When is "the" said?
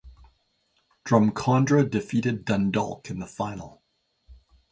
3.19-3.27